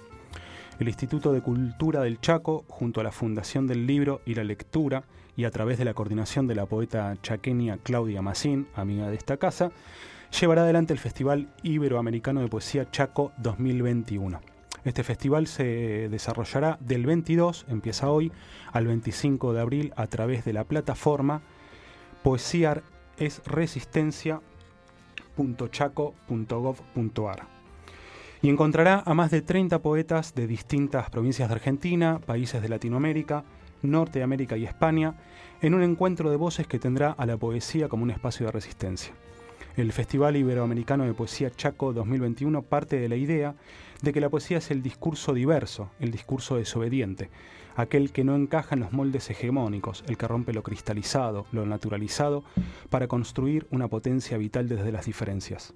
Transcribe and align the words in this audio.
El 0.80 0.88
Instituto 0.88 1.32
de 1.32 1.42
Cultura 1.42 2.00
del 2.00 2.20
Chaco, 2.20 2.64
junto 2.68 3.00
a 3.00 3.04
la 3.04 3.12
Fundación 3.12 3.66
del 3.66 3.86
Libro 3.86 4.22
y 4.24 4.34
la 4.34 4.44
Lectura, 4.44 5.04
y 5.36 5.44
a 5.44 5.50
través 5.50 5.76
de 5.76 5.84
la 5.84 5.92
coordinación 5.92 6.46
de 6.46 6.54
la 6.54 6.64
poeta 6.64 7.14
chaqueña 7.22 7.78
Claudia 7.82 8.22
Massín, 8.22 8.66
amiga 8.74 9.10
de 9.10 9.16
esta 9.16 9.36
casa, 9.36 9.70
llevará 10.40 10.62
adelante 10.62 10.94
el 10.94 10.98
Festival 10.98 11.52
Iberoamericano 11.62 12.40
de 12.40 12.48
Poesía 12.48 12.90
Chaco 12.90 13.32
2021. 13.36 14.40
Este 14.84 15.04
festival 15.04 15.46
se 15.46 16.08
desarrollará 16.08 16.78
del 16.80 17.04
22, 17.04 17.66
empieza 17.68 18.10
hoy, 18.10 18.32
al 18.72 18.86
25 18.86 19.52
de 19.52 19.60
abril 19.60 19.92
a 19.96 20.06
través 20.06 20.46
de 20.46 20.54
la 20.54 20.64
plataforma 20.64 21.42
poesiaresresistencia.chaco.gov.ar 25.36 27.46
y 28.42 28.48
encontrará 28.48 29.02
a 29.06 29.14
más 29.14 29.30
de 29.30 29.40
30 29.40 29.80
poetas 29.80 30.34
de 30.34 30.48
distintas 30.48 31.08
provincias 31.10 31.48
de 31.48 31.54
Argentina, 31.54 32.20
países 32.26 32.60
de 32.60 32.68
Latinoamérica, 32.68 33.44
Norteamérica 33.82 34.56
y 34.56 34.64
España, 34.64 35.14
en 35.60 35.74
un 35.74 35.82
encuentro 35.82 36.28
de 36.28 36.36
voces 36.36 36.66
que 36.66 36.80
tendrá 36.80 37.12
a 37.12 37.24
la 37.24 37.36
poesía 37.36 37.88
como 37.88 38.02
un 38.02 38.10
espacio 38.10 38.46
de 38.46 38.52
resistencia. 38.52 39.14
El 39.74 39.90
Festival 39.92 40.36
Iberoamericano 40.36 41.06
de 41.06 41.14
Poesía 41.14 41.50
Chaco 41.50 41.94
2021 41.94 42.60
parte 42.60 43.00
de 43.00 43.08
la 43.08 43.16
idea 43.16 43.54
de 44.02 44.12
que 44.12 44.20
la 44.20 44.28
poesía 44.28 44.58
es 44.58 44.70
el 44.70 44.82
discurso 44.82 45.32
diverso, 45.32 45.88
el 45.98 46.10
discurso 46.10 46.56
desobediente, 46.56 47.30
aquel 47.74 48.12
que 48.12 48.22
no 48.22 48.36
encaja 48.36 48.74
en 48.74 48.80
los 48.80 48.92
moldes 48.92 49.30
hegemónicos, 49.30 50.04
el 50.08 50.18
que 50.18 50.28
rompe 50.28 50.52
lo 50.52 50.62
cristalizado, 50.62 51.46
lo 51.52 51.64
naturalizado, 51.64 52.44
para 52.90 53.08
construir 53.08 53.66
una 53.70 53.88
potencia 53.88 54.36
vital 54.36 54.68
desde 54.68 54.92
las 54.92 55.06
diferencias. 55.06 55.72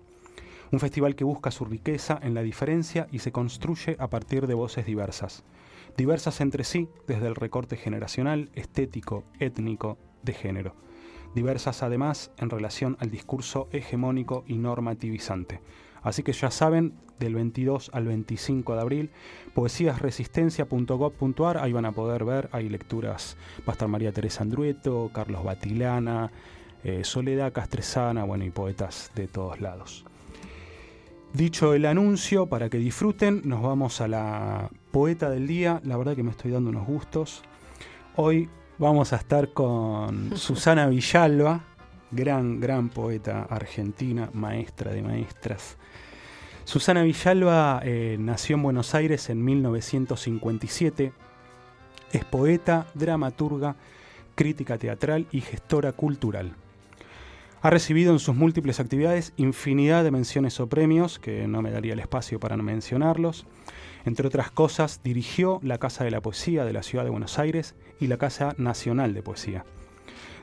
Un 0.70 0.78
festival 0.78 1.14
que 1.14 1.24
busca 1.24 1.50
su 1.50 1.64
riqueza 1.64 2.20
en 2.22 2.34
la 2.34 2.42
diferencia 2.42 3.08
y 3.12 3.20
se 3.20 3.32
construye 3.32 3.96
a 3.98 4.10
partir 4.10 4.46
de 4.46 4.52
voces 4.52 4.84
diversas. 4.84 5.42
Diversas 5.96 6.42
entre 6.42 6.64
sí 6.64 6.90
desde 7.06 7.28
el 7.28 7.34
recorte 7.34 7.78
generacional, 7.78 8.50
estético, 8.52 9.24
étnico, 9.40 9.96
de 10.22 10.34
género. 10.34 10.74
Diversas 11.36 11.82
además 11.82 12.30
en 12.38 12.48
relación 12.48 12.96
al 12.98 13.10
discurso 13.10 13.68
hegemónico 13.70 14.44
y 14.46 14.56
normativizante. 14.56 15.60
Así 16.00 16.22
que 16.22 16.32
ya 16.32 16.50
saben, 16.50 16.94
del 17.18 17.34
22 17.34 17.90
al 17.92 18.06
25 18.06 18.74
de 18.74 18.80
abril, 18.80 19.10
poesiasresistencia.gov.ar, 19.52 21.58
ahí 21.58 21.74
van 21.74 21.84
a 21.84 21.92
poder 21.92 22.24
ver, 22.24 22.48
hay 22.52 22.70
lecturas, 22.70 23.36
va 23.60 23.64
a 23.66 23.72
estar 23.72 23.86
María 23.86 24.12
Teresa 24.12 24.44
Andrueto, 24.44 25.10
Carlos 25.12 25.44
Batilana, 25.44 26.32
eh, 26.82 27.04
Soledad 27.04 27.52
Castresana, 27.52 28.24
bueno, 28.24 28.46
y 28.46 28.50
poetas 28.50 29.12
de 29.14 29.28
todos 29.28 29.60
lados. 29.60 30.06
Dicho 31.34 31.74
el 31.74 31.84
anuncio, 31.84 32.46
para 32.46 32.70
que 32.70 32.78
disfruten, 32.78 33.42
nos 33.44 33.60
vamos 33.60 34.00
a 34.00 34.08
la 34.08 34.70
poeta 34.90 35.28
del 35.28 35.46
día. 35.46 35.82
La 35.84 35.98
verdad 35.98 36.16
que 36.16 36.22
me 36.22 36.30
estoy 36.30 36.50
dando 36.50 36.70
unos 36.70 36.86
gustos. 36.86 37.42
Hoy 38.14 38.48
vamos 38.78 39.12
a 39.12 39.16
estar 39.16 39.52
con 39.52 40.36
Susana 40.36 40.86
Villalba, 40.86 41.64
gran, 42.10 42.60
gran 42.60 42.88
poeta 42.88 43.46
argentina, 43.48 44.30
maestra 44.32 44.92
de 44.92 45.02
maestras. 45.02 45.76
Susana 46.64 47.02
Villalba 47.02 47.80
eh, 47.84 48.16
nació 48.18 48.56
en 48.56 48.62
Buenos 48.62 48.94
Aires 48.94 49.30
en 49.30 49.44
1957. 49.44 51.12
Es 52.12 52.24
poeta, 52.24 52.86
dramaturga, 52.94 53.76
crítica 54.34 54.76
teatral 54.78 55.26
y 55.30 55.40
gestora 55.40 55.92
cultural. 55.92 56.54
Ha 57.62 57.70
recibido 57.70 58.12
en 58.12 58.18
sus 58.18 58.36
múltiples 58.36 58.78
actividades 58.80 59.32
infinidad 59.36 60.04
de 60.04 60.10
menciones 60.10 60.60
o 60.60 60.68
premios, 60.68 61.18
que 61.18 61.48
no 61.48 61.62
me 61.62 61.70
daría 61.70 61.94
el 61.94 62.00
espacio 62.00 62.38
para 62.38 62.56
mencionarlos. 62.56 63.46
Entre 64.06 64.26
otras 64.28 64.52
cosas, 64.52 65.00
dirigió 65.02 65.58
la 65.64 65.78
Casa 65.78 66.04
de 66.04 66.12
la 66.12 66.22
Poesía 66.22 66.64
de 66.64 66.72
la 66.72 66.84
Ciudad 66.84 67.02
de 67.02 67.10
Buenos 67.10 67.40
Aires 67.40 67.74
y 67.98 68.06
la 68.06 68.18
Casa 68.18 68.54
Nacional 68.56 69.12
de 69.14 69.22
Poesía. 69.22 69.64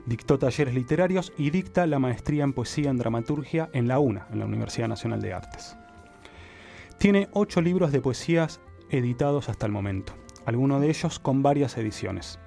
Dictó 0.06 0.38
talleres 0.38 0.76
literarios 0.76 1.32
y 1.38 1.50
dicta 1.50 1.88
la 1.88 1.98
maestría 1.98 2.44
en 2.44 2.52
poesía 2.52 2.90
en 2.90 2.98
dramaturgia 2.98 3.70
en 3.72 3.88
la 3.88 4.00
UNA, 4.00 4.28
en 4.34 4.40
la 4.40 4.46
Universidad 4.46 4.90
Nacional 4.90 5.22
de 5.22 5.32
Artes. 5.32 5.78
Tiene 6.98 7.30
ocho 7.32 7.62
libros 7.62 7.94
de 7.94 8.02
poesías 8.02 8.60
editados 8.90 9.48
hasta 9.48 9.66
el 9.66 9.72
momento, 9.72 10.12
algunos 10.46 10.82
de 10.82 10.90
ellos 10.90 11.20
con 11.20 11.42
varias 11.42 11.78
ediciones. 11.78 12.40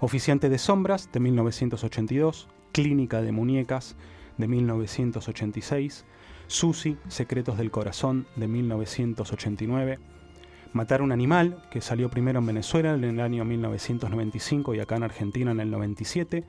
Oficiante 0.00 0.50
de 0.50 0.58
Sombras 0.58 1.10
de 1.10 1.20
1982, 1.20 2.48
Clínica 2.72 3.22
de 3.22 3.32
Muñecas 3.32 3.96
de 4.36 4.46
1986, 4.46 6.04
Susi, 6.48 6.98
Secretos 7.08 7.56
del 7.56 7.70
Corazón 7.70 8.26
de 8.36 8.46
1989, 8.46 9.98
Matar 10.72 11.02
un 11.02 11.12
Animal, 11.12 11.62
que 11.70 11.80
salió 11.80 12.10
primero 12.10 12.38
en 12.38 12.46
Venezuela 12.46 12.94
en 12.94 13.04
el 13.04 13.20
año 13.20 13.44
1995 13.44 14.74
y 14.74 14.80
acá 14.80 14.96
en 14.96 15.02
Argentina 15.02 15.50
en 15.50 15.60
el 15.60 15.70
97, 15.70 16.44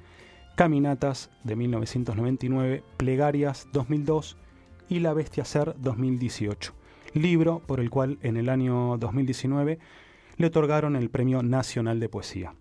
Caminatas 0.55 1.31
de 1.43 1.55
1999, 1.55 2.83
Plegarias 2.97 3.67
2002 3.73 4.37
y 4.89 4.99
La 4.99 5.13
Bestia 5.13 5.45
Ser 5.45 5.75
2018 5.79 6.73
libro 7.13 7.61
por 7.65 7.79
el 7.79 7.89
cual 7.89 8.17
en 8.21 8.37
el 8.37 8.49
año 8.49 8.97
2019 8.97 9.79
le 10.37 10.47
otorgaron 10.47 10.95
el 10.95 11.09
Premio 11.09 11.43
Nacional 11.43 11.99
de 11.99 12.09
Poesía. 12.09 12.55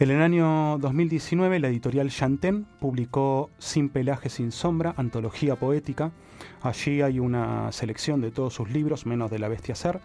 En 0.00 0.10
el 0.10 0.22
año 0.22 0.78
2019 0.78 1.58
la 1.58 1.68
editorial 1.68 2.08
Chanten 2.08 2.64
publicó 2.80 3.50
Sin 3.58 3.90
pelaje, 3.90 4.30
sin 4.30 4.50
sombra, 4.50 4.94
antología 4.96 5.56
poética. 5.56 6.10
Allí 6.62 7.02
hay 7.02 7.20
una 7.20 7.70
selección 7.70 8.22
de 8.22 8.30
todos 8.30 8.54
sus 8.54 8.70
libros, 8.70 9.04
menos 9.04 9.30
de 9.30 9.38
La 9.38 9.48
Bestia 9.48 9.74
Ser, 9.74 10.00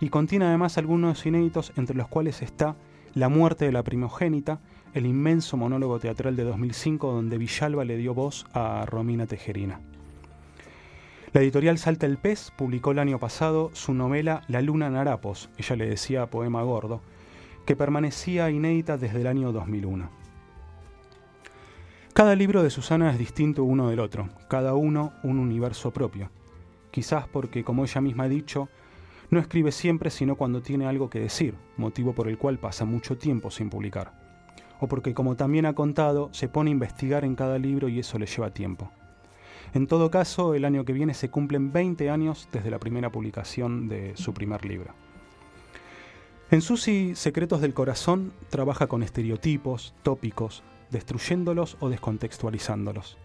y 0.00 0.08
contiene 0.08 0.46
además 0.46 0.78
algunos 0.78 1.26
inéditos 1.26 1.74
entre 1.76 1.94
los 1.94 2.08
cuales 2.08 2.40
está 2.40 2.74
La 3.12 3.28
muerte 3.28 3.66
de 3.66 3.72
la 3.72 3.82
primogénita, 3.82 4.60
el 4.94 5.04
inmenso 5.04 5.58
monólogo 5.58 5.98
teatral 5.98 6.34
de 6.34 6.44
2005 6.44 7.12
donde 7.12 7.36
Villalba 7.36 7.84
le 7.84 7.98
dio 7.98 8.14
voz 8.14 8.46
a 8.54 8.86
Romina 8.86 9.26
Tejerina. 9.26 9.78
La 11.34 11.42
editorial 11.42 11.76
Salta 11.76 12.06
el 12.06 12.16
Pez 12.16 12.50
publicó 12.56 12.92
el 12.92 12.98
año 12.98 13.18
pasado 13.18 13.72
su 13.74 13.92
novela 13.92 14.40
La 14.48 14.62
Luna 14.62 14.86
en 14.86 14.96
Harapos, 14.96 15.50
ella 15.58 15.76
le 15.76 15.86
decía 15.86 16.30
poema 16.30 16.62
gordo, 16.62 17.02
que 17.68 17.76
permanecía 17.76 18.48
inédita 18.48 18.96
desde 18.96 19.20
el 19.20 19.26
año 19.26 19.52
2001. 19.52 20.08
Cada 22.14 22.34
libro 22.34 22.62
de 22.62 22.70
Susana 22.70 23.10
es 23.10 23.18
distinto 23.18 23.62
uno 23.62 23.90
del 23.90 24.00
otro, 24.00 24.30
cada 24.48 24.72
uno 24.72 25.12
un 25.22 25.38
universo 25.38 25.90
propio. 25.90 26.30
Quizás 26.90 27.28
porque, 27.28 27.64
como 27.64 27.84
ella 27.84 28.00
misma 28.00 28.24
ha 28.24 28.28
dicho, 28.30 28.70
no 29.28 29.38
escribe 29.38 29.70
siempre 29.70 30.08
sino 30.08 30.36
cuando 30.36 30.62
tiene 30.62 30.86
algo 30.86 31.10
que 31.10 31.20
decir, 31.20 31.56
motivo 31.76 32.14
por 32.14 32.28
el 32.28 32.38
cual 32.38 32.58
pasa 32.58 32.86
mucho 32.86 33.18
tiempo 33.18 33.50
sin 33.50 33.68
publicar. 33.68 34.14
O 34.80 34.88
porque, 34.88 35.12
como 35.12 35.36
también 35.36 35.66
ha 35.66 35.74
contado, 35.74 36.30
se 36.32 36.48
pone 36.48 36.70
a 36.70 36.72
investigar 36.72 37.26
en 37.26 37.34
cada 37.34 37.58
libro 37.58 37.90
y 37.90 37.98
eso 37.98 38.18
le 38.18 38.24
lleva 38.24 38.54
tiempo. 38.54 38.90
En 39.74 39.86
todo 39.86 40.10
caso, 40.10 40.54
el 40.54 40.64
año 40.64 40.86
que 40.86 40.94
viene 40.94 41.12
se 41.12 41.28
cumplen 41.28 41.70
20 41.70 42.08
años 42.08 42.48
desde 42.50 42.70
la 42.70 42.78
primera 42.78 43.12
publicación 43.12 43.88
de 43.90 44.16
su 44.16 44.32
primer 44.32 44.64
libro. 44.64 44.94
En 46.50 46.62
Susi 46.62 47.14
Secretos 47.14 47.60
del 47.60 47.74
Corazón 47.74 48.32
trabaja 48.48 48.86
con 48.86 49.02
estereotipos, 49.02 49.92
tópicos, 50.02 50.62
destruyéndolos 50.90 51.76
o 51.78 51.90
descontextualizándolos. 51.90 53.18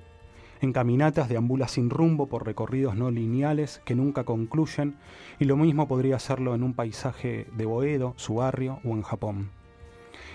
En 0.59 0.73
caminatas 0.73 1.29
deambula 1.29 1.69
sin 1.69 1.89
rumbo 1.89 2.27
por 2.27 2.45
recorridos 2.45 2.97
no 2.97 3.11
lineales 3.11 3.81
que 3.85 3.95
nunca 3.95 4.25
concluyen, 4.25 4.97
y 5.39 5.45
lo 5.45 5.55
mismo 5.55 5.87
podría 5.87 6.17
hacerlo 6.17 6.53
en 6.53 6.63
un 6.63 6.73
paisaje 6.73 7.47
de 7.55 7.65
Boedo, 7.65 8.13
su 8.17 8.35
barrio 8.35 8.79
o 8.83 8.89
en 8.89 9.03
Japón. 9.03 9.51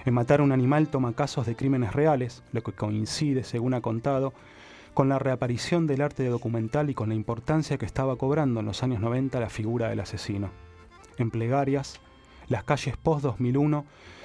En 0.06 0.14
Matar 0.14 0.40
a 0.40 0.44
un 0.44 0.52
animal 0.52 0.88
toma 0.88 1.12
casos 1.12 1.44
de 1.44 1.56
crímenes 1.56 1.92
reales, 1.92 2.42
lo 2.52 2.62
que 2.62 2.72
coincide, 2.72 3.44
según 3.44 3.74
ha 3.74 3.82
contado, 3.82 4.32
con 4.94 5.10
la 5.10 5.18
reaparición 5.18 5.86
del 5.86 6.00
arte 6.00 6.24
documental 6.24 6.88
y 6.88 6.94
con 6.94 7.10
la 7.10 7.14
importancia 7.14 7.76
que 7.76 7.84
estaba 7.84 8.16
cobrando 8.16 8.60
en 8.60 8.66
los 8.66 8.82
años 8.82 9.00
90 9.00 9.38
la 9.40 9.50
figura 9.50 9.90
del 9.90 10.00
asesino. 10.00 10.48
En 11.18 11.30
plegarias, 11.30 12.00
las 12.48 12.64
calles 12.64 12.96
post-2001 12.96 13.84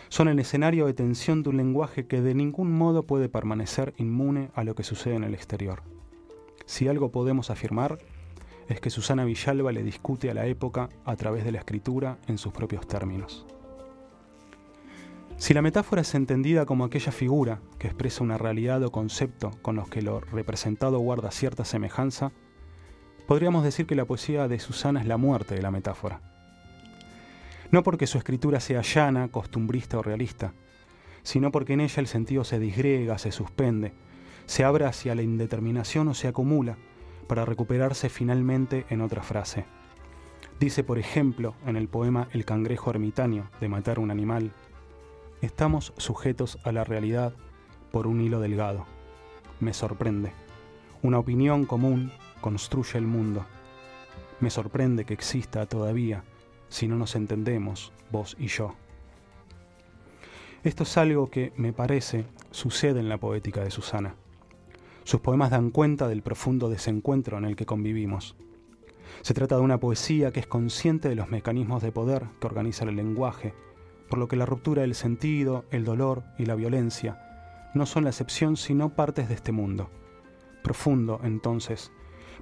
son 0.09 0.27
el 0.27 0.39
escenario 0.39 0.85
de 0.85 0.93
tensión 0.93 1.43
de 1.43 1.49
un 1.49 1.57
lenguaje 1.57 2.05
que 2.05 2.21
de 2.21 2.35
ningún 2.35 2.71
modo 2.71 3.03
puede 3.03 3.29
permanecer 3.29 3.93
inmune 3.97 4.51
a 4.53 4.63
lo 4.63 4.75
que 4.75 4.83
sucede 4.83 5.15
en 5.15 5.23
el 5.23 5.33
exterior. 5.33 5.81
Si 6.65 6.87
algo 6.87 7.11
podemos 7.11 7.49
afirmar, 7.49 7.97
es 8.69 8.79
que 8.79 8.89
Susana 8.89 9.25
Villalba 9.25 9.71
le 9.71 9.83
discute 9.83 10.29
a 10.29 10.33
la 10.33 10.45
época 10.45 10.89
a 11.03 11.15
través 11.15 11.43
de 11.43 11.51
la 11.51 11.59
escritura 11.59 12.17
en 12.27 12.37
sus 12.37 12.53
propios 12.53 12.87
términos. 12.87 13.45
Si 15.37 15.53
la 15.53 15.61
metáfora 15.61 16.03
es 16.03 16.15
entendida 16.15 16.65
como 16.65 16.85
aquella 16.85 17.11
figura 17.11 17.59
que 17.79 17.87
expresa 17.87 18.23
una 18.23 18.37
realidad 18.37 18.83
o 18.83 18.91
concepto 18.91 19.51
con 19.61 19.75
los 19.75 19.89
que 19.89 20.01
lo 20.01 20.21
representado 20.21 20.99
guarda 20.99 21.31
cierta 21.31 21.65
semejanza, 21.65 22.31
podríamos 23.27 23.63
decir 23.63 23.85
que 23.85 23.95
la 23.95 24.05
poesía 24.05 24.47
de 24.47 24.59
Susana 24.59 25.01
es 25.01 25.07
la 25.07 25.17
muerte 25.17 25.55
de 25.55 25.61
la 25.61 25.71
metáfora. 25.71 26.32
No 27.73 27.81
porque 27.81 28.05
su 28.05 28.19
escritura 28.19 28.59
sea 28.59 28.83
llana, 28.83 29.29
costumbrista 29.29 29.97
o 29.97 30.03
realista, 30.03 30.53
sino 31.23 31.51
porque 31.51 31.73
en 31.73 31.81
ella 31.81 32.01
el 32.01 32.05
sentido 32.05 32.43
se 32.43 32.59
disgrega, 32.59 33.17
se 33.17 33.31
suspende, 33.31 33.93
se 34.45 34.63
abre 34.63 34.85
hacia 34.85 35.15
la 35.15 35.23
indeterminación 35.23 36.07
o 36.07 36.13
se 36.13 36.27
acumula 36.27 36.77
para 37.27 37.45
recuperarse 37.45 38.09
finalmente 38.09 38.85
en 38.91 39.01
otra 39.01 39.23
frase. 39.23 39.65
Dice, 40.59 40.83
por 40.83 40.99
ejemplo, 40.99 41.55
en 41.65 41.75
el 41.75 41.87
poema 41.87 42.27
El 42.31 42.45
cangrejo 42.45 42.91
ermitaño 42.91 43.49
de 43.59 43.69
matar 43.69 43.97
un 43.97 44.11
animal, 44.11 44.51
estamos 45.41 45.93
sujetos 45.97 46.59
a 46.63 46.71
la 46.71 46.83
realidad 46.83 47.33
por 47.91 48.05
un 48.05 48.21
hilo 48.21 48.39
delgado. 48.39 48.85
Me 49.59 49.73
sorprende. 49.73 50.31
Una 51.01 51.17
opinión 51.17 51.65
común 51.65 52.11
construye 52.39 52.99
el 52.99 53.07
mundo. 53.07 53.47
Me 54.41 54.51
sorprende 54.51 55.05
que 55.05 55.15
exista 55.15 55.65
todavía, 55.65 56.23
si 56.73 56.87
no 56.87 56.95
nos 56.95 57.15
entendemos, 57.15 57.93
vos 58.11 58.35
y 58.39 58.47
yo. 58.47 58.73
Esto 60.63 60.81
es 60.81 60.97
algo 60.97 61.29
que, 61.29 61.53
me 61.55 61.71
parece, 61.71 62.25
sucede 62.49 62.99
en 62.99 63.09
la 63.09 63.19
poética 63.19 63.63
de 63.63 63.69
Susana. 63.69 64.15
Sus 65.03 65.21
poemas 65.21 65.51
dan 65.51 65.69
cuenta 65.69 66.07
del 66.07 66.23
profundo 66.23 66.69
desencuentro 66.69 67.37
en 67.37 67.45
el 67.45 67.55
que 67.55 67.67
convivimos. 67.67 68.35
Se 69.21 69.35
trata 69.35 69.55
de 69.55 69.61
una 69.61 69.79
poesía 69.79 70.31
que 70.31 70.39
es 70.39 70.47
consciente 70.47 71.09
de 71.09 71.15
los 71.15 71.29
mecanismos 71.29 71.83
de 71.83 71.91
poder 71.91 72.25
que 72.41 72.47
organizan 72.47 72.89
el 72.89 72.95
lenguaje, 72.95 73.53
por 74.09 74.17
lo 74.17 74.27
que 74.27 74.35
la 74.35 74.47
ruptura 74.47 74.81
del 74.81 74.95
sentido, 74.95 75.65
el 75.69 75.85
dolor 75.85 76.23
y 76.39 76.47
la 76.47 76.55
violencia 76.55 77.19
no 77.75 77.85
son 77.85 78.05
la 78.05 78.09
excepción 78.09 78.57
sino 78.57 78.95
partes 78.95 79.29
de 79.29 79.35
este 79.35 79.51
mundo. 79.51 79.91
Profundo, 80.63 81.19
entonces, 81.23 81.91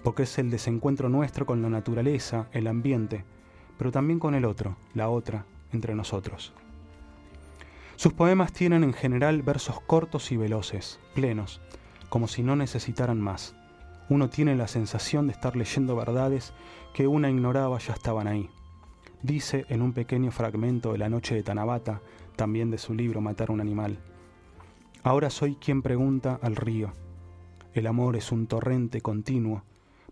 porque 0.04 0.24
es 0.24 0.40
el 0.40 0.50
desencuentro 0.50 1.10
nuestro 1.10 1.46
con 1.46 1.62
la 1.62 1.70
naturaleza, 1.70 2.48
el 2.54 2.68
ambiente, 2.68 3.26
pero 3.82 3.92
también 3.92 4.20
con 4.20 4.36
el 4.36 4.46
otro, 4.46 4.78
la 4.94 5.10
otra, 5.10 5.44
entre 5.74 5.96
nosotros. 5.96 6.54
Sus 7.96 8.14
poemas 8.14 8.54
tienen 8.54 8.84
en 8.84 8.94
general 8.94 9.42
versos 9.42 9.82
cortos 9.82 10.32
y 10.32 10.38
veloces, 10.38 11.00
plenos, 11.16 11.62
como 12.08 12.28
si 12.28 12.44
no 12.44 12.56
necesitaran 12.56 13.20
más. 13.20 13.56
Uno 14.08 14.30
tiene 14.30 14.56
la 14.56 14.68
sensación 14.68 15.26
de 15.26 15.34
estar 15.34 15.56
leyendo 15.56 15.96
verdades 15.96 16.54
que 16.94 17.08
una 17.08 17.32
ignoraba 17.32 17.80
ya 17.80 17.94
estaban 17.94 18.28
ahí. 18.28 18.52
Dice 19.24 19.66
en 19.68 19.82
un 19.82 19.94
pequeño 19.94 20.30
fragmento 20.30 20.92
de 20.92 21.00
La 21.00 21.10
noche 21.10 21.34
de 21.34 21.42
Tanabata, 21.42 22.02
también 22.36 22.70
de 22.70 22.78
su 22.78 22.94
libro 22.94 23.20
Matar 23.20 23.50
un 23.50 23.62
animal. 23.62 23.98
Ahora 25.02 25.32
soy 25.32 25.56
quien 25.56 25.82
pregunta 25.82 26.38
al 26.44 26.56
río. 26.56 26.94
El 27.74 27.88
amor 27.88 28.16
es 28.16 28.32
un 28.32 28.46
torrente 28.46 29.02
continuo, 29.02 29.64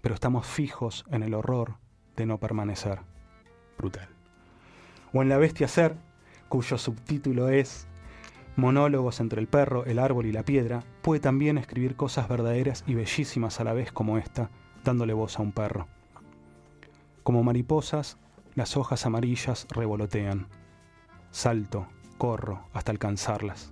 pero 0.02 0.16
estamos 0.16 0.48
fijos 0.48 1.06
en 1.12 1.22
el 1.22 1.36
horror 1.36 1.76
de 2.16 2.26
no 2.26 2.40
permanecer. 2.40 3.02
Brutal. 3.80 4.08
O 5.14 5.24
en 5.24 5.30
La 5.30 5.38
bestia 5.38 5.68
ser, 5.68 5.96
cuyo 6.50 6.78
subtítulo 6.78 7.50
es 7.50 7.88
monólogos 8.56 9.22
entre 9.22 9.40
el 9.40 9.48
perro, 9.48 9.86
el 9.86 9.98
árbol 9.98 10.26
y 10.26 10.32
la 10.32 10.44
piedra, 10.44 10.84
puede 11.02 11.22
también 11.22 11.58
escribir 11.58 11.96
cosas 11.96 12.28
verdaderas 12.28 12.84
y 12.86 12.94
bellísimas 12.94 13.60
a 13.60 13.64
la 13.64 13.74
vez 13.74 13.92
como 13.92 14.18
esta, 14.18 14.50
dándole 14.84 15.14
voz 15.14 15.40
a 15.40 15.42
un 15.42 15.54
perro. 15.54 15.88
Como 17.24 17.44
mariposas, 17.44 18.18
las 18.56 18.76
hojas 18.76 19.06
amarillas 19.06 19.66
revolotean. 19.70 20.48
Salto, 21.32 21.88
corro 22.18 22.68
hasta 22.74 22.92
alcanzarlas. 22.92 23.72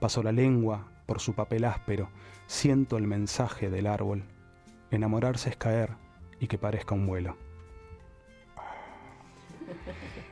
Paso 0.00 0.22
la 0.22 0.32
lengua 0.32 0.88
por 1.06 1.20
su 1.20 1.34
papel 1.34 1.64
áspero, 1.64 2.10
siento 2.46 2.96
el 2.96 3.06
mensaje 3.06 3.70
del 3.70 3.86
árbol. 3.86 4.24
Enamorarse 4.90 5.50
es 5.50 5.56
caer 5.56 5.90
y 6.40 6.48
que 6.48 6.58
parezca 6.58 6.94
un 6.94 7.06
vuelo. 7.06 7.36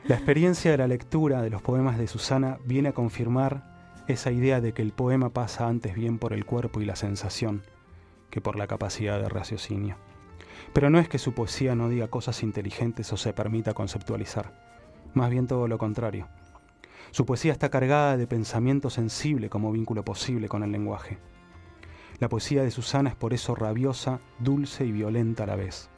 La 0.05 0.15
experiencia 0.15 0.71
de 0.71 0.77
la 0.77 0.87
lectura 0.87 1.41
de 1.41 1.49
los 1.49 1.61
poemas 1.61 1.97
de 1.97 2.07
Susana 2.07 2.57
viene 2.65 2.89
a 2.89 2.93
confirmar 2.93 3.71
esa 4.07 4.31
idea 4.31 4.61
de 4.61 4.73
que 4.73 4.81
el 4.81 4.91
poema 4.91 5.29
pasa 5.29 5.67
antes 5.67 5.93
bien 5.93 6.17
por 6.17 6.33
el 6.33 6.45
cuerpo 6.45 6.81
y 6.81 6.85
la 6.85 6.95
sensación 6.95 7.61
que 8.31 8.41
por 8.41 8.55
la 8.55 8.65
capacidad 8.65 9.21
de 9.21 9.29
raciocinio. 9.29 9.97
Pero 10.73 10.89
no 10.89 10.99
es 10.99 11.07
que 11.07 11.19
su 11.19 11.33
poesía 11.33 11.75
no 11.75 11.89
diga 11.89 12.07
cosas 12.07 12.41
inteligentes 12.41 13.11
o 13.13 13.17
se 13.17 13.33
permita 13.33 13.73
conceptualizar, 13.73 14.53
más 15.13 15.29
bien 15.29 15.47
todo 15.47 15.67
lo 15.67 15.77
contrario. 15.77 16.27
Su 17.11 17.25
poesía 17.25 17.51
está 17.51 17.69
cargada 17.69 18.17
de 18.17 18.25
pensamiento 18.25 18.89
sensible 18.89 19.49
como 19.49 19.71
vínculo 19.71 20.03
posible 20.03 20.47
con 20.47 20.63
el 20.63 20.71
lenguaje. 20.71 21.19
La 22.19 22.29
poesía 22.29 22.63
de 22.63 22.71
Susana 22.71 23.09
es 23.09 23.15
por 23.15 23.33
eso 23.33 23.53
rabiosa, 23.53 24.19
dulce 24.39 24.85
y 24.85 24.91
violenta 24.91 25.43
a 25.43 25.47
la 25.47 25.55
vez. 25.55 25.90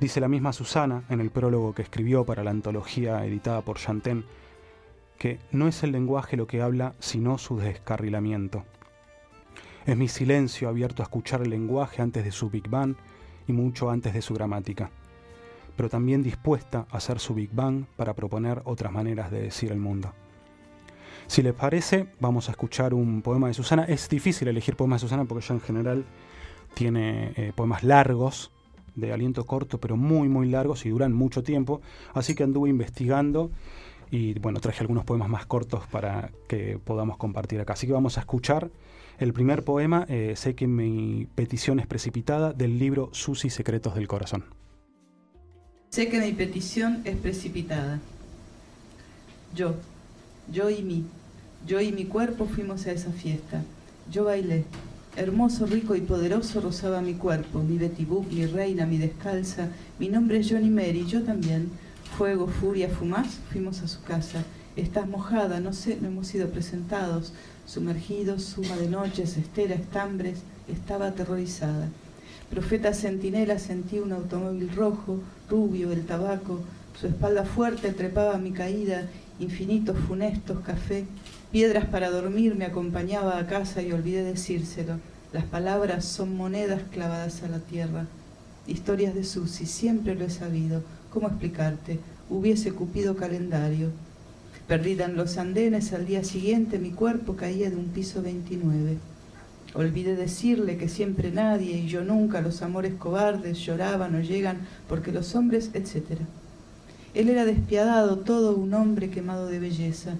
Dice 0.00 0.20
la 0.20 0.28
misma 0.28 0.52
Susana 0.52 1.04
en 1.08 1.20
el 1.20 1.30
prólogo 1.30 1.74
que 1.74 1.82
escribió 1.82 2.24
para 2.24 2.44
la 2.44 2.50
antología 2.50 3.24
editada 3.24 3.62
por 3.62 3.78
Chanten 3.78 4.24
que 5.18 5.38
no 5.50 5.68
es 5.68 5.82
el 5.82 5.92
lenguaje 5.92 6.36
lo 6.36 6.46
que 6.46 6.62
habla, 6.62 6.94
sino 6.98 7.38
su 7.38 7.56
descarrilamiento. 7.56 8.64
Es 9.86 9.96
mi 9.96 10.08
silencio 10.08 10.68
abierto 10.68 11.02
a 11.02 11.04
escuchar 11.04 11.42
el 11.42 11.50
lenguaje 11.50 12.02
antes 12.02 12.24
de 12.24 12.32
su 12.32 12.50
Big 12.50 12.68
Bang 12.68 12.96
y 13.46 13.52
mucho 13.52 13.90
antes 13.90 14.12
de 14.14 14.22
su 14.22 14.34
gramática, 14.34 14.90
pero 15.76 15.88
también 15.88 16.22
dispuesta 16.22 16.86
a 16.90 16.96
hacer 16.96 17.18
su 17.18 17.34
Big 17.34 17.50
Bang 17.52 17.86
para 17.96 18.14
proponer 18.14 18.62
otras 18.64 18.92
maneras 18.92 19.30
de 19.30 19.42
decir 19.42 19.72
el 19.72 19.78
mundo. 19.78 20.12
Si 21.28 21.42
les 21.42 21.54
parece, 21.54 22.08
vamos 22.20 22.48
a 22.48 22.52
escuchar 22.52 22.94
un 22.94 23.22
poema 23.22 23.48
de 23.48 23.54
Susana. 23.54 23.84
Es 23.84 24.08
difícil 24.08 24.48
elegir 24.48 24.76
poemas 24.76 25.00
de 25.00 25.08
Susana 25.08 25.24
porque 25.24 25.44
ella 25.44 25.54
en 25.54 25.60
general 25.60 26.04
tiene 26.74 27.32
eh, 27.36 27.52
poemas 27.54 27.82
largos, 27.82 28.52
de 28.96 29.12
aliento 29.12 29.44
corto, 29.44 29.78
pero 29.78 29.96
muy, 29.96 30.28
muy 30.28 30.48
largos 30.48 30.84
y 30.86 30.90
duran 30.90 31.12
mucho 31.12 31.42
tiempo. 31.42 31.80
Así 32.14 32.34
que 32.34 32.42
anduve 32.42 32.68
investigando 32.68 33.50
y 34.10 34.38
bueno, 34.38 34.60
traje 34.60 34.80
algunos 34.80 35.04
poemas 35.04 35.28
más 35.28 35.46
cortos 35.46 35.86
para 35.86 36.30
que 36.48 36.78
podamos 36.82 37.16
compartir 37.16 37.60
acá. 37.60 37.74
Así 37.74 37.86
que 37.86 37.92
vamos 37.92 38.16
a 38.18 38.20
escuchar 38.20 38.70
el 39.18 39.32
primer 39.32 39.64
poema, 39.64 40.04
eh, 40.08 40.34
Sé 40.36 40.54
que 40.54 40.66
mi 40.66 41.26
petición 41.34 41.80
es 41.80 41.86
precipitada, 41.86 42.52
del 42.52 42.78
libro 42.78 43.08
Susi 43.12 43.50
Secretos 43.50 43.94
del 43.94 44.08
Corazón. 44.08 44.44
Sé 45.90 46.08
que 46.08 46.20
mi 46.20 46.32
petición 46.32 47.00
es 47.04 47.16
precipitada. 47.16 48.00
Yo, 49.54 49.74
yo 50.52 50.68
y 50.68 50.82
mí, 50.82 51.04
yo 51.66 51.80
y 51.80 51.92
mi 51.92 52.04
cuerpo 52.04 52.46
fuimos 52.46 52.86
a 52.86 52.92
esa 52.92 53.10
fiesta. 53.10 53.62
Yo 54.10 54.24
bailé, 54.24 54.64
Hermoso, 55.16 55.64
rico 55.64 55.96
y 55.96 56.02
poderoso 56.02 56.60
rozaba 56.60 57.00
mi 57.00 57.14
cuerpo, 57.14 57.62
mi 57.62 57.78
Betty 57.78 58.04
Boop, 58.04 58.30
mi 58.30 58.44
reina, 58.44 58.84
mi 58.84 58.98
descalza. 58.98 59.70
Mi 59.98 60.10
nombre 60.10 60.40
es 60.40 60.50
Johnny 60.50 60.68
Mary, 60.68 61.06
yo 61.06 61.22
también. 61.22 61.70
Fuego, 62.18 62.48
furia, 62.48 62.90
fumás, 62.90 63.38
fuimos 63.50 63.80
a 63.80 63.88
su 63.88 64.02
casa. 64.02 64.44
Estás 64.76 65.08
mojada, 65.08 65.58
no 65.58 65.72
sé, 65.72 65.96
no 66.02 66.08
hemos 66.08 66.26
sido 66.26 66.50
presentados. 66.50 67.32
Sumergidos, 67.64 68.44
suma 68.44 68.76
de 68.76 68.90
noches, 68.90 69.38
estera, 69.38 69.74
estambres, 69.74 70.40
estaba 70.68 71.06
aterrorizada. 71.06 71.88
Profeta 72.50 72.92
centinela 72.92 73.58
sentí 73.58 73.98
un 74.00 74.12
automóvil 74.12 74.68
rojo, 74.76 75.20
rubio, 75.48 75.92
el 75.92 76.04
tabaco. 76.04 76.60
Su 77.00 77.06
espalda 77.06 77.46
fuerte 77.46 77.90
trepaba 77.94 78.36
mi 78.36 78.50
caída, 78.50 79.08
infinitos 79.40 79.96
funestos, 79.98 80.60
café. 80.60 81.06
Piedras 81.56 81.86
para 81.86 82.10
dormir 82.10 82.54
me 82.54 82.66
acompañaba 82.66 83.38
a 83.38 83.46
casa 83.46 83.80
y 83.80 83.90
olvidé 83.90 84.22
decírselo. 84.22 84.98
Las 85.32 85.44
palabras 85.44 86.04
son 86.04 86.36
monedas 86.36 86.82
clavadas 86.92 87.42
a 87.42 87.48
la 87.48 87.60
tierra. 87.60 88.04
Historias 88.66 89.14
de 89.14 89.24
Susi, 89.24 89.64
siempre 89.64 90.14
lo 90.14 90.26
he 90.26 90.28
sabido. 90.28 90.82
¿Cómo 91.08 91.28
explicarte? 91.28 91.98
Hubiese 92.28 92.72
cupido 92.72 93.16
calendario. 93.16 93.88
Perdida 94.68 95.06
en 95.06 95.16
los 95.16 95.38
andenes, 95.38 95.94
al 95.94 96.04
día 96.04 96.24
siguiente 96.24 96.78
mi 96.78 96.90
cuerpo 96.90 97.36
caía 97.36 97.70
de 97.70 97.76
un 97.76 97.86
piso 97.86 98.20
29. 98.20 98.98
Olvidé 99.72 100.14
decirle 100.14 100.76
que 100.76 100.90
siempre 100.90 101.30
nadie 101.30 101.78
y 101.78 101.86
yo 101.86 102.04
nunca 102.04 102.42
los 102.42 102.60
amores 102.60 102.92
cobardes 102.96 103.60
lloraban 103.60 104.14
o 104.14 104.20
llegan 104.20 104.58
porque 104.90 105.10
los 105.10 105.34
hombres, 105.34 105.70
etc. 105.72 106.20
Él 107.14 107.30
era 107.30 107.46
despiadado, 107.46 108.18
todo 108.18 108.54
un 108.54 108.74
hombre 108.74 109.08
quemado 109.08 109.46
de 109.46 109.58
belleza. 109.58 110.16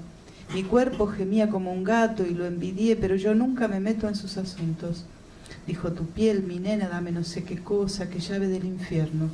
Mi 0.55 0.63
cuerpo 0.63 1.07
gemía 1.09 1.49
como 1.49 1.73
un 1.73 1.85
gato 1.85 2.25
y 2.25 2.33
lo 2.33 2.47
envidié, 2.47 2.97
pero 2.97 3.17
yo 3.17 3.35
nunca 3.35 3.69
me 3.69 3.81
meto 3.81 4.09
en 4.09 4.15
sus 4.15 4.37
asuntos. 4.37 5.05
Dijo 5.67 5.93
tu 5.93 6.07
piel, 6.07 6.45
mi 6.45 6.59
nena, 6.59 6.89
dame 6.89 7.11
no 7.11 7.25
sé 7.25 7.43
qué 7.43 7.59
cosa, 7.59 8.09
que 8.09 8.21
llave 8.21 8.47
del 8.49 8.65
infierno. 8.65 9.29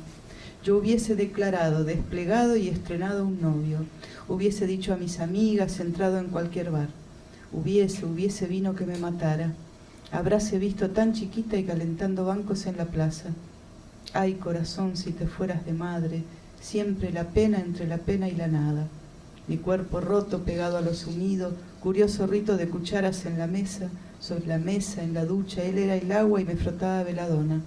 Yo 0.63 0.77
hubiese 0.77 1.15
declarado, 1.15 1.83
desplegado 1.83 2.55
y 2.55 2.67
estrenado 2.67 3.25
un 3.25 3.41
novio. 3.41 3.79
Hubiese 4.27 4.65
dicho 4.65 4.93
a 4.93 4.97
mis 4.97 5.19
amigas, 5.19 5.79
entrado 5.79 6.17
en 6.17 6.27
cualquier 6.27 6.71
bar. 6.71 6.89
Hubiese, 7.51 8.05
hubiese 8.05 8.47
vino 8.47 8.73
que 8.73 8.85
me 8.85 8.97
matara. 8.97 9.53
Habráse 10.11 10.57
visto 10.57 10.89
tan 10.89 11.13
chiquita 11.13 11.57
y 11.57 11.63
calentando 11.63 12.25
bancos 12.25 12.65
en 12.65 12.77
la 12.77 12.85
plaza. 12.85 13.29
Ay 14.13 14.33
corazón, 14.33 14.97
si 14.97 15.11
te 15.11 15.27
fueras 15.27 15.65
de 15.65 15.73
madre, 15.73 16.23
siempre 16.61 17.11
la 17.11 17.25
pena 17.25 17.59
entre 17.59 17.87
la 17.87 17.97
pena 17.97 18.29
y 18.29 18.35
la 18.35 18.47
nada. 18.47 18.87
Mi 19.47 19.57
cuerpo 19.57 19.99
roto 19.99 20.39
pegado 20.43 20.77
a 20.77 20.81
lo 20.81 20.93
sumido, 20.93 21.51
curioso 21.81 22.27
rito 22.27 22.55
de 22.55 22.69
cucharas 22.69 23.25
en 23.25 23.37
la 23.37 23.47
mesa, 23.47 23.89
sobre 24.19 24.47
la 24.47 24.57
mesa, 24.57 25.03
en 25.03 25.13
la 25.13 25.25
ducha, 25.25 25.63
él 25.63 25.77
era 25.77 25.97
el 25.97 26.11
agua 26.13 26.39
y 26.39 26.45
me 26.45 26.55
frotaba 26.55 27.03
veladona. 27.03 27.61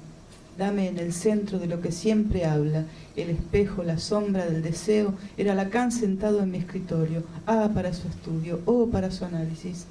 Dame 0.57 0.89
en 0.89 0.99
el 0.99 1.13
centro 1.13 1.59
de 1.59 1.67
lo 1.67 1.83
que 1.83 1.93
siempre 1.93 2.47
habla, 2.47 2.87
el 3.15 3.29
espejo, 3.29 3.83
la 3.83 3.99
sombra 3.99 4.47
del 4.47 4.63
deseo, 4.63 5.13
era 5.37 5.55
Lacan 5.55 5.93
sentado 5.93 6.43
en 6.43 6.51
mi 6.51 6.59
escritorio, 6.59 7.25
ah, 7.47 7.69
para 7.75 7.93
su 7.93 8.09
estudio, 8.09 8.61
oh, 8.65 8.87
para 8.87 9.11
su 9.11 9.27
análisis. 9.27 9.85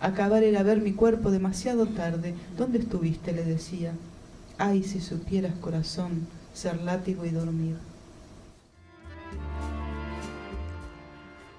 Acabar 0.00 0.44
era 0.44 0.62
ver 0.62 0.80
mi 0.80 0.92
cuerpo 0.92 1.32
demasiado 1.32 1.86
tarde. 1.86 2.34
¿Dónde 2.56 2.78
estuviste? 2.78 3.32
le 3.32 3.44
decía. 3.44 3.92
Ay, 4.58 4.84
si 4.84 5.00
supieras, 5.00 5.54
corazón, 5.60 6.26
ser 6.54 6.80
látigo 6.82 7.24
y 7.24 7.30
dormir. 7.30 7.76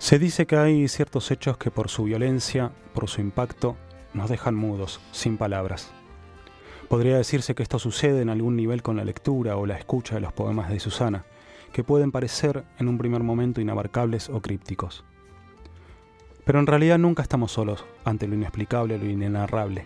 Se 0.04 0.20
dice 0.20 0.46
que 0.46 0.58
hay 0.58 0.90
ciertos 0.90 1.32
hechos 1.32 1.58
que 1.58 1.72
por 1.72 1.88
su 1.88 2.04
violencia, 2.04 2.74
por 2.94 3.08
su 3.08 3.22
impacto, 3.22 3.78
nos 4.14 4.30
dejan 4.30 4.54
mudos, 4.54 5.00
sin 5.14 5.38
palabras. 5.38 5.94
Podría 6.90 7.16
decirse 7.16 7.56
que 7.56 7.64
esto 7.64 7.80
sucede 7.80 8.22
en 8.22 8.28
algún 8.28 8.58
nivel 8.58 8.84
con 8.84 8.98
la 8.98 9.06
lectura 9.06 9.56
o 9.56 9.66
la 9.66 9.78
escucha 9.78 10.16
de 10.16 10.20
los 10.20 10.34
poemas 10.34 10.70
de 10.70 10.82
Susana, 10.82 11.24
que 11.72 11.86
pueden 11.86 12.12
parecer 12.12 12.66
en 12.80 12.90
un 12.90 12.98
primer 12.98 13.24
momento 13.24 13.62
inabarcables 13.62 14.28
o 14.28 14.42
crípticos. 14.42 15.06
Pero 16.44 16.60
en 16.60 16.68
realidad 16.68 16.98
nunca 16.98 17.22
estamos 17.22 17.54
solos 17.54 17.86
ante 18.04 18.28
lo 18.28 18.36
inexplicable, 18.36 18.98
lo 18.98 19.06
inenarrable, 19.06 19.86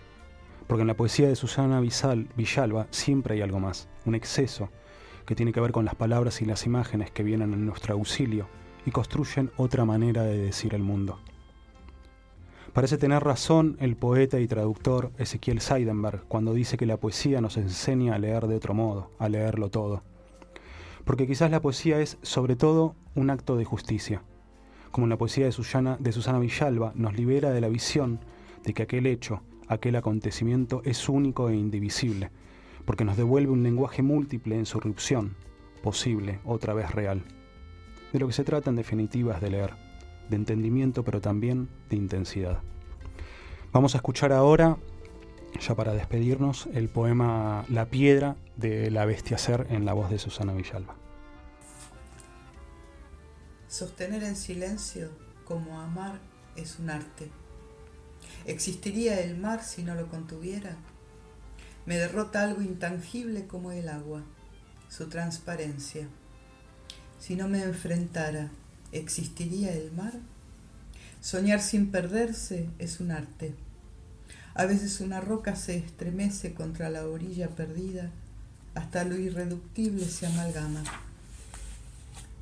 porque 0.66 0.80
en 0.80 0.88
la 0.88 0.96
poesía 0.96 1.28
de 1.28 1.36
Susana 1.36 1.80
Villalba 1.80 2.88
siempre 2.90 3.36
hay 3.36 3.42
algo 3.42 3.60
más, 3.60 3.88
un 4.04 4.16
exceso, 4.16 4.68
que 5.26 5.36
tiene 5.36 5.52
que 5.52 5.60
ver 5.60 5.70
con 5.70 5.84
las 5.84 5.94
palabras 5.94 6.42
y 6.42 6.44
las 6.44 6.66
imágenes 6.66 7.12
que 7.12 7.22
vienen 7.22 7.52
en 7.52 7.64
nuestro 7.64 7.94
auxilio 7.94 8.48
y 8.86 8.90
construyen 8.90 9.50
otra 9.56 9.84
manera 9.84 10.22
de 10.22 10.38
decir 10.38 10.74
el 10.74 10.82
mundo. 10.82 11.18
Parece 12.72 12.98
tener 12.98 13.24
razón 13.24 13.76
el 13.80 13.96
poeta 13.96 14.38
y 14.38 14.46
traductor 14.46 15.10
Ezequiel 15.18 15.60
Seidenberg 15.60 16.24
cuando 16.28 16.52
dice 16.52 16.76
que 16.76 16.86
la 16.86 16.98
poesía 16.98 17.40
nos 17.40 17.56
enseña 17.56 18.14
a 18.14 18.18
leer 18.18 18.46
de 18.46 18.56
otro 18.56 18.74
modo, 18.74 19.10
a 19.18 19.28
leerlo 19.28 19.70
todo. 19.70 20.02
Porque 21.04 21.26
quizás 21.26 21.50
la 21.50 21.62
poesía 21.62 22.00
es, 22.00 22.18
sobre 22.22 22.54
todo, 22.54 22.94
un 23.14 23.30
acto 23.30 23.56
de 23.56 23.64
justicia. 23.64 24.22
Como 24.90 25.06
en 25.06 25.10
la 25.10 25.18
poesía 25.18 25.46
de 25.46 25.52
Susana, 25.52 25.96
de 25.98 26.12
Susana 26.12 26.38
Villalba 26.38 26.92
nos 26.94 27.16
libera 27.16 27.50
de 27.50 27.60
la 27.60 27.68
visión 27.68 28.20
de 28.64 28.74
que 28.74 28.84
aquel 28.84 29.06
hecho, 29.06 29.42
aquel 29.66 29.96
acontecimiento 29.96 30.82
es 30.84 31.08
único 31.08 31.48
e 31.48 31.56
indivisible, 31.56 32.30
porque 32.84 33.04
nos 33.04 33.16
devuelve 33.16 33.50
un 33.50 33.62
lenguaje 33.62 34.02
múltiple 34.02 34.56
en 34.56 34.66
su 34.66 34.78
irrupción, 34.78 35.34
posible, 35.82 36.40
otra 36.44 36.74
vez 36.74 36.90
real. 36.92 37.24
De 38.12 38.18
lo 38.18 38.26
que 38.26 38.32
se 38.32 38.44
trata 38.44 38.70
en 38.70 38.76
definitiva 38.76 39.34
es 39.34 39.40
de 39.40 39.50
leer 39.50 39.88
de 40.28 40.36
entendimiento, 40.36 41.04
pero 41.04 41.20
también 41.20 41.68
de 41.88 41.96
intensidad. 41.96 42.60
Vamos 43.72 43.94
a 43.94 43.98
escuchar 43.98 44.32
ahora, 44.32 44.78
ya 45.60 45.74
para 45.74 45.92
despedirnos, 45.92 46.68
el 46.74 46.88
poema 46.88 47.64
La 47.68 47.86
piedra 47.86 48.36
de 48.56 48.90
la 48.90 49.04
bestia 49.04 49.38
ser 49.38 49.66
en 49.70 49.84
la 49.84 49.92
voz 49.92 50.10
de 50.10 50.18
Susana 50.18 50.52
Villalba. 50.52 50.96
Sostener 53.68 54.22
en 54.22 54.36
silencio 54.36 55.10
como 55.44 55.80
amar 55.80 56.20
es 56.56 56.78
un 56.78 56.90
arte. 56.90 57.30
¿Existiría 58.46 59.20
el 59.20 59.36
mar 59.36 59.62
si 59.62 59.82
no 59.82 59.94
lo 59.94 60.08
contuviera? 60.08 60.76
Me 61.86 61.96
derrota 61.96 62.42
algo 62.42 62.62
intangible 62.62 63.46
como 63.46 63.72
el 63.72 63.88
agua, 63.88 64.22
su 64.88 65.08
transparencia. 65.08 66.08
Si 67.18 67.34
no 67.34 67.48
me 67.48 67.62
enfrentara 67.62 68.50
¿Existiría 68.90 69.74
el 69.74 69.92
mar? 69.92 70.14
Soñar 71.20 71.60
sin 71.60 71.90
perderse 71.90 72.70
es 72.78 73.00
un 73.00 73.10
arte. 73.10 73.54
A 74.54 74.64
veces 74.64 75.00
una 75.00 75.20
roca 75.20 75.56
se 75.56 75.76
estremece 75.76 76.54
contra 76.54 76.88
la 76.88 77.06
orilla 77.06 77.50
perdida, 77.50 78.10
hasta 78.74 79.04
lo 79.04 79.18
irreductible 79.18 80.06
se 80.06 80.26
amalgama. 80.26 80.82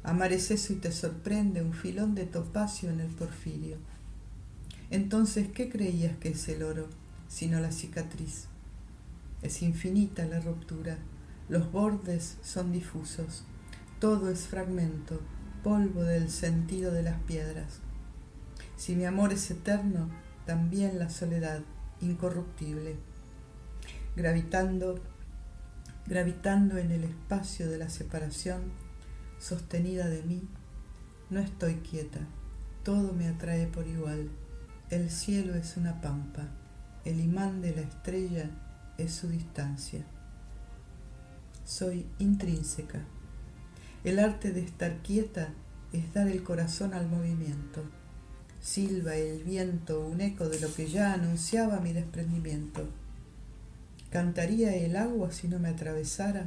Amar 0.05 0.33
es 0.33 0.53
eso 0.53 0.73
y 0.73 0.77
te 0.77 0.93
sorprende 0.93 1.63
un 1.63 1.73
filón 1.73 2.15
de 2.15 2.27
topacio 2.27 2.91
en 2.91 3.01
el 3.01 3.09
porfirio. 3.09 3.77
Entonces, 4.91 5.49
¿qué 5.49 5.69
creías 5.69 6.17
que 6.19 6.29
es 6.29 6.49
el 6.49 6.63
oro, 6.63 6.89
sino 7.29 7.59
la 7.59 7.73
cicatriz? 7.73 8.45
Es 9.43 9.63
infinita 9.63 10.27
la 10.27 10.39
ruptura, 10.39 10.97
los 11.49 11.73
bordes 11.73 12.37
son 12.45 12.71
difusos, 12.71 13.43
todo 14.01 14.31
es 14.31 14.47
fragmento, 14.47 15.21
polvo 15.63 16.03
del 16.03 16.31
sentido 16.31 16.93
de 16.93 17.03
las 17.03 17.19
piedras. 17.23 17.81
Si 18.77 18.95
mi 18.95 19.07
amor 19.07 19.33
es 19.33 19.51
eterno, 19.51 20.11
también 20.45 20.99
la 20.99 21.09
soledad, 21.09 21.61
incorruptible. 22.01 22.97
Gravitando, 24.15 25.01
gravitando 26.07 26.77
en 26.77 26.93
el 26.93 27.05
espacio 27.05 27.71
de 27.71 27.79
la 27.79 27.89
separación, 27.89 28.73
sostenida 29.39 30.09
de 30.09 30.23
mí, 30.23 30.43
no 31.31 31.41
estoy 31.41 31.77
quieta, 31.77 32.21
todo 32.85 33.13
me 33.13 33.29
atrae 33.29 33.67
por 33.67 33.87
igual. 33.87 34.31
El 34.91 35.11
cielo 35.11 35.55
es 35.55 35.77
una 35.77 36.01
pampa, 36.01 36.49
el 37.05 37.19
imán 37.19 37.63
de 37.63 37.75
la 37.75 37.81
estrella 37.81 38.51
es 38.99 39.13
su 39.13 39.29
distancia. 39.29 40.05
Soy 41.65 42.07
intrínseca. 42.19 43.01
El 44.07 44.21
arte 44.21 44.53
de 44.53 44.61
estar 44.61 45.03
quieta 45.03 45.49
es 45.93 46.15
dar 46.15 46.29
el 46.29 46.45
corazón 46.45 46.95
al 46.95 47.09
movimiento. 47.09 47.83
Silba 48.61 49.17
el 49.17 49.43
viento 49.43 50.07
un 50.07 50.21
eco 50.21 50.49
de 50.49 50.61
lo 50.61 50.73
que 50.73 50.87
ya 50.87 51.13
anunciaba 51.13 51.81
mi 51.81 51.93
desprendimiento. 51.93 52.89
¿Cantaría 54.11 54.77
el 54.77 54.95
agua 54.95 55.33
si 55.33 55.49
no 55.49 55.59
me 55.59 55.71
atravesara? 55.71 56.47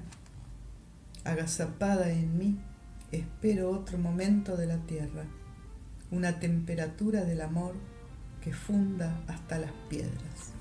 Agazapada 1.25 2.09
en 2.11 2.37
mí, 2.37 2.57
espero 3.11 3.71
otro 3.71 3.97
momento 3.97 4.55
de 4.55 4.65
la 4.65 4.77
tierra, 4.77 5.25
una 6.11 6.39
temperatura 6.39 7.25
del 7.25 7.41
amor 7.41 7.73
que 8.41 8.53
funda 8.53 9.21
hasta 9.27 9.59
las 9.59 9.73
piedras. 9.89 10.58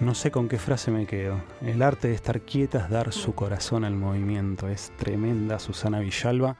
No 0.00 0.14
sé 0.14 0.30
con 0.30 0.48
qué 0.48 0.56
frase 0.56 0.90
me 0.90 1.04
quedo. 1.04 1.42
El 1.60 1.82
arte 1.82 2.08
de 2.08 2.14
estar 2.14 2.40
quieta 2.40 2.78
es 2.78 2.88
dar 2.88 3.12
su 3.12 3.34
corazón 3.34 3.84
al 3.84 3.96
movimiento. 3.96 4.66
Es 4.66 4.92
tremenda 4.96 5.58
Susana 5.58 6.00
Villalba. 6.00 6.56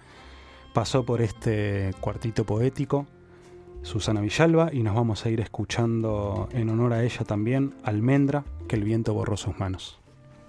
Pasó 0.75 1.07
por 1.07 1.23
este 1.23 1.93
cuartito 2.01 2.45
poético 2.45 3.07
Susana 3.81 4.21
Villalba 4.21 4.69
y 4.75 4.83
nos 4.83 4.95
vamos 4.95 5.25
a 5.25 5.31
ir 5.31 5.41
escuchando 5.41 6.51
en 6.53 6.69
honor 6.69 6.93
a 6.93 7.03
ella 7.03 7.25
también 7.25 7.75
Almendra, 7.83 8.45
que 8.69 8.77
el 8.77 8.85
viento 8.85 9.15
borró 9.15 9.39
sus 9.39 9.59
manos. 9.59 10.00